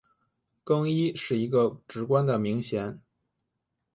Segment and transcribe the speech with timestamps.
[0.63, 2.99] 更衣是一个职官的名衔。